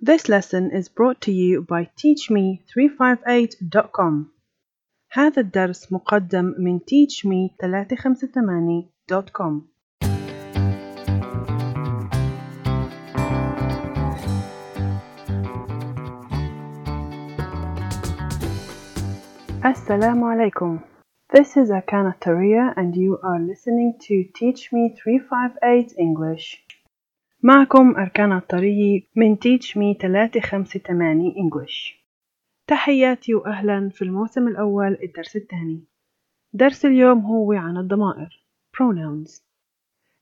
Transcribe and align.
This 0.00 0.28
lesson 0.28 0.70
is 0.70 0.88
brought 0.88 1.20
to 1.22 1.32
you 1.32 1.62
by 1.62 1.88
teachme358.com 1.96 4.30
هذا 5.12 5.40
الدرس 5.40 5.92
مقدم 5.92 6.54
من 6.58 6.80
teachme358.com 6.80 9.68
Assalamu 19.64 20.26
alaikum. 20.26 20.84
This 21.32 21.56
is 21.56 21.70
Akana 21.70 22.20
Taria 22.20 22.74
and 22.76 22.94
you 22.94 23.18
are 23.22 23.40
listening 23.40 23.94
to 24.02 24.24
Teach 24.36 24.70
Me 24.72 24.94
358 25.02 25.94
English. 25.98 26.62
معكم 27.43 27.95
أركان 27.95 28.31
الطريق 28.31 29.09
من 29.15 29.35
Teach 29.35 29.75
Me 29.75 29.97
358 30.01 31.33
English. 31.35 32.03
تحياتي 32.67 33.33
وأهلا 33.33 33.89
في 33.89 34.01
الموسم 34.01 34.47
الأول 34.47 34.97
الدرس 35.03 35.35
الثاني. 35.35 35.83
درس 36.53 36.85
اليوم 36.85 37.19
هو 37.19 37.53
عن 37.53 37.77
الضمائر 37.77 38.45
pronouns. 38.77 39.41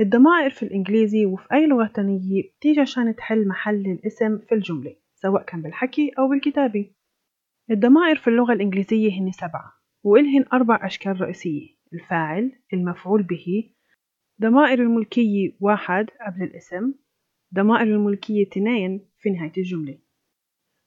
الضمائر 0.00 0.50
في 0.50 0.62
الإنجليزي 0.62 1.26
وفي 1.26 1.46
أي 1.52 1.66
لغة 1.66 1.86
تانية 1.86 2.42
بتيجي 2.56 2.80
عشان 2.80 3.16
تحل 3.16 3.48
محل 3.48 3.86
الاسم 3.86 4.38
في 4.38 4.54
الجملة 4.54 4.96
سواء 5.14 5.42
كان 5.42 5.62
بالحكي 5.62 6.10
أو 6.18 6.28
بالكتابة. 6.28 6.90
الضمائر 7.70 8.16
في 8.16 8.28
اللغة 8.28 8.52
الإنجليزية 8.52 9.20
هن 9.20 9.32
سبعة 9.32 9.72
وإلهن 10.02 10.44
أربع 10.52 10.86
أشكال 10.86 11.20
رئيسية 11.20 11.68
الفاعل 11.92 12.52
المفعول 12.72 13.22
به 13.22 13.70
ضمائر 14.40 14.82
الملكية 14.82 15.52
واحد 15.60 16.06
قبل 16.26 16.42
الاسم 16.42 16.94
ضمائر 17.54 17.86
الملكية 17.86 18.42
اثنين 18.46 19.06
في 19.18 19.30
نهاية 19.30 19.52
الجملة. 19.56 19.98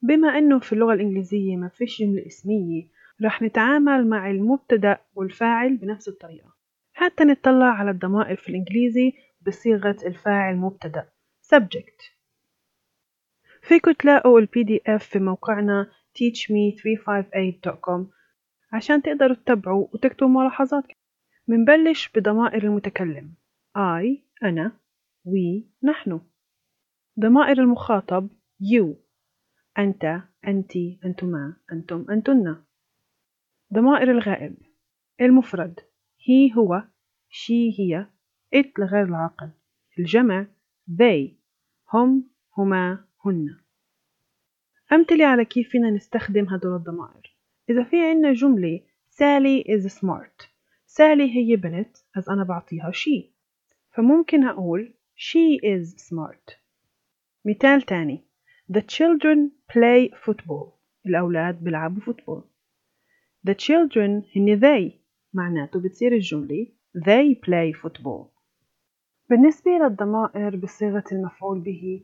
بما 0.01 0.27
أنه 0.37 0.59
في 0.59 0.73
اللغة 0.73 0.93
الإنجليزية 0.93 1.55
ما 1.55 1.67
فيش 1.69 2.01
جملة 2.01 2.27
اسمية 2.27 2.87
رح 3.23 3.41
نتعامل 3.41 4.07
مع 4.07 4.31
المبتدأ 4.31 4.97
والفاعل 5.15 5.77
بنفس 5.77 6.07
الطريقة. 6.07 6.53
حتى 6.93 7.23
نطلع 7.23 7.65
على 7.65 7.91
الضمائر 7.91 8.35
في 8.35 8.49
الإنجليزي 8.49 9.13
بصيغة 9.47 9.97
الفاعل 10.05 10.55
مبتدأ. 10.55 11.09
Subject. 11.55 12.13
فيكم 13.61 13.91
تلاقوا 13.91 14.39
ال 14.39 14.63
PDF 14.63 15.03
في 15.05 15.19
موقعنا 15.19 15.87
teachme358.com 16.19 18.01
عشان 18.73 19.01
تقدروا 19.01 19.35
تتبعوا 19.35 19.87
وتكتبوا 19.93 20.29
ملاحظات 20.29 20.83
منبلش 21.47 22.09
بضمائر 22.15 22.63
المتكلم. 22.63 23.33
I 23.77 24.21
أنا 24.43 24.71
we 25.27 25.63
نحن. 25.83 26.21
ضمائر 27.19 27.59
المخاطب 27.61 28.29
you. 28.61 28.95
أنت 29.77 30.21
أنتي 30.47 30.99
أنتما 31.05 31.55
أنتم 31.71 32.05
أنتن. 32.11 32.63
ضمائر 33.73 34.11
الغائب 34.11 34.57
المفرد. 35.21 35.79
He 36.19 36.57
هو. 36.57 36.83
She 37.29 37.79
هي. 37.79 38.07
It 38.55 38.79
لغير 38.79 39.03
العاقل. 39.03 39.49
الجمع 39.99 40.47
they. 40.89 41.31
هم 41.93 42.29
هما 42.57 43.05
هن. 43.25 43.59
أمثلة 44.91 45.25
على 45.25 45.45
كيف 45.45 45.69
فينا 45.69 45.89
نستخدم 45.89 46.45
هدول 46.49 46.75
الضمائر. 46.75 47.37
إذا 47.69 47.83
في 47.83 48.09
عنا 48.09 48.33
جملة 48.33 48.81
سالي 49.09 49.63
is 49.63 49.89
smart. 49.91 50.47
سالي 50.85 51.35
هي 51.35 51.55
بنت 51.55 51.97
as 51.97 52.29
أنا 52.29 52.43
بعطيها 52.43 52.91
she 52.91 53.32
فممكن 53.93 54.43
أقول 54.43 54.93
she 55.15 55.59
is 55.63 55.95
smart. 56.09 56.55
مثال 57.45 57.81
تاني. 57.81 58.23
The 58.73 58.81
children 58.81 59.51
play 59.73 60.09
football. 60.25 60.67
الأولاد 61.05 61.63
بيلعبوا 61.63 62.01
فوتبول 62.01 62.43
The 63.47 63.53
children 63.53 64.23
هن 64.37 64.59
they. 64.59 64.91
معناته 65.33 65.79
بتصير 65.79 66.13
الجملة 66.13 66.67
they 66.97 67.35
play 67.35 67.73
football. 67.81 68.25
بالنسبة 69.29 69.71
للضمائر 69.71 70.55
بصيغة 70.55 71.03
المفعول 71.11 71.59
به 71.59 72.03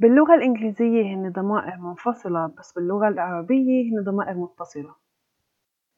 باللغة 0.00 0.34
الإنجليزية 0.34 1.02
هن 1.02 1.32
ضمائر 1.32 1.76
منفصلة 1.80 2.46
بس 2.58 2.72
باللغة 2.72 3.08
العربية 3.08 3.82
هن 3.92 4.04
ضمائر 4.04 4.34
متصلة. 4.34 4.94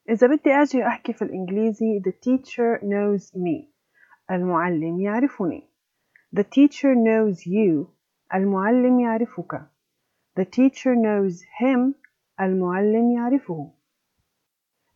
إذا 0.09 0.27
بدي 0.27 0.51
أجي 0.51 0.87
أحكي 0.87 1.13
في 1.13 1.21
الإنجليزي 1.21 1.99
The 1.99 2.11
teacher 2.11 2.79
knows 2.83 3.35
me. 3.35 3.74
المعلم 4.31 4.99
يعرفني 5.01 5.67
The 6.35 6.43
teacher 6.43 6.95
knows 6.95 7.45
you 7.45 7.87
المعلم 8.33 8.99
يعرفك 8.99 9.61
The 10.35 10.45
teacher 10.45 10.95
knows 10.95 11.41
him 11.61 11.93
المعلم 12.41 13.11
يعرفه 13.11 13.71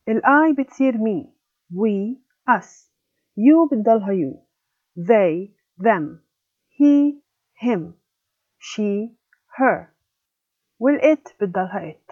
ال 0.08 0.22
I 0.24 0.52
بتصير 0.58 0.92
me 0.98 1.26
we 1.72 2.18
us 2.48 2.90
you 3.36 3.68
بتضلها 3.72 4.12
you 4.12 4.38
they 4.96 5.50
them 5.78 6.20
he 6.68 7.20
him 7.54 7.94
she 8.58 9.16
her 9.58 9.94
و 10.80 10.90
ال 10.90 11.00
it 11.00 11.34
بتضلها 11.40 11.92
it 11.92 12.09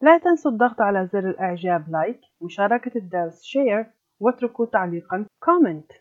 لا 0.03 0.19
تنسوا 0.19 0.51
الضغط 0.51 0.81
على 0.81 1.07
زر 1.13 1.31
الإعجاب 1.31 1.91
like 1.91 2.21
مشاركة 2.43 2.99
الدرس 2.99 3.43
share 3.43 3.87
واتركوا 4.21 4.67
تعليقا 4.67 5.27
كومنت 5.45 5.93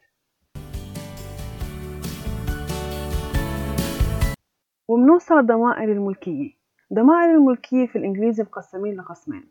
وبنوصل 4.88 5.40
الضمائر 5.40 5.92
الملكية. 5.92 6.52
ضمائر 6.94 7.36
الملكية 7.36 7.88
في 7.88 7.98
الإنجليزي 7.98 8.44
مقسمين 8.44 8.96
لقسمين. 8.98 9.44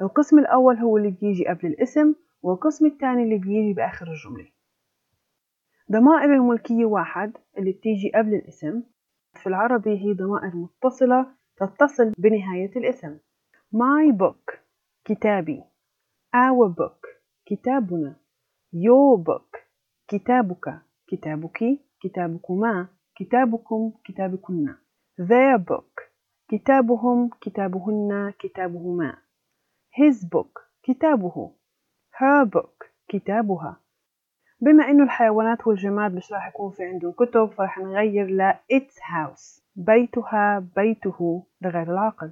القسم 0.00 0.38
الأول 0.38 0.76
هو 0.76 0.96
اللي 0.96 1.10
بيجي 1.10 1.48
قبل 1.48 1.66
الاسم 1.66 2.14
والقسم 2.42 2.86
الثاني 2.86 3.22
اللي 3.22 3.38
بيجي 3.38 3.72
بآخر 3.72 4.06
الجملة. 4.10 4.48
ضمائر 5.92 6.34
الملكية 6.34 6.84
واحد 6.84 7.32
اللي 7.58 7.72
بتيجي 7.72 8.12
قبل 8.14 8.34
الاسم 8.34 8.82
في 9.34 9.46
العربي 9.46 9.90
هي 9.90 10.12
ضمائر 10.12 10.56
متصلة 10.56 11.26
تتصل 11.56 12.12
بنهاية 12.18 12.70
الاسم. 12.76 13.18
My 13.74 14.12
book 14.22 14.56
كتابي. 15.04 15.62
Our 16.36 16.68
book 16.68 17.08
كتابنا. 17.46 18.16
Your 18.74 19.18
book 19.28 19.58
كتابك. 20.08 20.82
كتابك 21.06 21.78
كتابكما. 22.00 22.88
كتابكم 23.14 23.92
كتابكن 24.04 24.74
Their 25.20 25.58
book 25.58 26.02
كتابهم 26.48 27.30
كتابهن 27.40 28.32
كتابهما. 28.38 29.16
His 29.92 30.24
book 30.24 30.62
كتابه. 30.82 31.57
Her 32.18 32.44
book 32.44 32.90
كتابها. 33.08 33.80
بما 34.60 34.84
إنه 34.90 35.04
الحيوانات 35.04 35.66
والجماد 35.66 36.14
مش 36.14 36.32
راح 36.32 36.48
يكون 36.48 36.70
في 36.70 36.84
عندهم 36.84 37.12
كتب 37.12 37.50
فراح 37.50 37.78
نغير 37.78 38.26
ل 38.26 38.52
its 38.52 38.94
house 38.94 39.62
بيتها 39.76 40.68
بيته 40.76 41.46
لغير 41.62 41.92
العاقل 41.92 42.30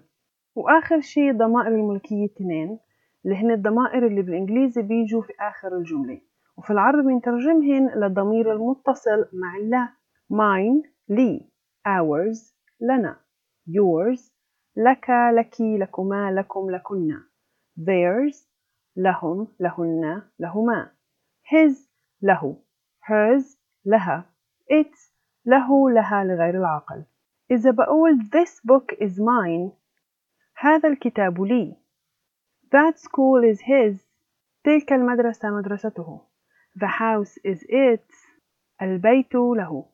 وآخر 0.54 1.00
شي 1.00 1.32
ضمائر 1.32 1.68
الملكية 1.68 2.24
اثنين 2.24 2.78
اللي 3.24 3.36
هن 3.36 3.50
الضمائر 3.50 4.06
اللي 4.06 4.22
بالإنجليزي 4.22 4.82
بيجوا 4.82 5.22
في 5.22 5.32
آخر 5.40 5.76
الجملة. 5.76 6.20
وفي 6.56 6.70
العربي 6.70 7.14
نترجمهن 7.14 7.88
للضمير 7.96 8.52
المتصل 8.52 9.28
مع 9.32 9.56
لا. 9.56 9.88
Mine 10.32 10.88
لي. 11.08 11.40
Ours 11.88 12.54
لنا. 12.80 13.16
Yours 13.70 14.32
لك 14.76 15.10
لك 15.10 15.60
لكما 15.60 16.30
لكم 16.32 16.70
لكن 16.70 17.20
theirs 17.80 18.55
لهم 18.96 19.48
لهن 19.60 20.22
لهما. 20.38 20.90
His 21.44 21.88
له. 22.22 22.56
Hers 23.02 23.56
لها. 23.84 24.24
Its 24.72 25.12
له 25.46 25.90
لها 25.90 26.24
لغير 26.24 26.58
العاقل. 26.58 27.04
إذا 27.50 27.70
بقول 27.70 28.18
this 28.18 28.60
book 28.60 28.96
is 28.98 29.20
mine. 29.20 29.70
هذا 30.58 30.88
الكتاب 30.88 31.42
لي. 31.42 31.76
That 32.64 32.98
school 32.98 33.44
is 33.54 33.60
his. 33.60 34.00
تلك 34.64 34.92
المدرسة 34.92 35.50
مدرسته. 35.50 36.20
The 36.76 36.88
house 36.88 37.38
is 37.46 37.62
its. 37.62 38.14
البيت 38.82 39.34
له. 39.34 39.86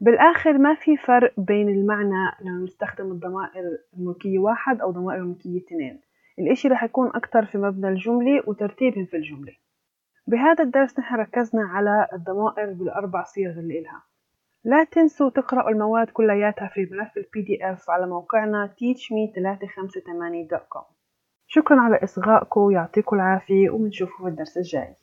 بالآخر 0.00 0.58
ما 0.58 0.74
في 0.74 0.96
فرق 0.96 1.40
بين 1.40 1.68
المعنى 1.68 2.32
لما 2.40 2.64
نستخدم 2.64 3.12
الضمائر 3.12 3.62
الملكية 3.96 4.38
واحد 4.38 4.80
أو 4.80 4.90
ضمائر 4.90 5.20
الملكية 5.20 5.58
اثنين. 5.58 6.00
الإشي 6.38 6.68
رح 6.68 6.84
يكون 6.84 7.10
أكتر 7.14 7.44
في 7.44 7.58
مبنى 7.58 7.88
الجملة 7.88 8.42
وترتيبهم 8.46 9.04
في 9.04 9.16
الجملة. 9.16 9.52
بهذا 10.26 10.64
الدرس 10.64 10.98
نحن 10.98 11.14
ركزنا 11.14 11.62
على 11.62 12.08
الضمائر 12.12 12.72
بالأربع 12.72 13.24
صيغ 13.24 13.50
اللي 13.50 13.78
إلها. 13.78 14.02
لا 14.64 14.84
تنسوا 14.84 15.30
تقرأوا 15.30 15.70
المواد 15.70 16.10
كلياتها 16.10 16.68
في 16.68 16.88
ملف 16.90 17.16
ال 17.16 17.24
PDF 17.24 17.88
على 17.88 18.06
موقعنا 18.06 18.68
teachme358.com 18.68 20.84
شكرا 21.46 21.80
على 21.80 21.96
إصغائكم 22.04 22.70
يعطيكم 22.70 23.16
العافية 23.16 23.70
وبنشوفكم 23.70 24.24
في 24.24 24.30
الدرس 24.30 24.56
الجاي. 24.56 24.94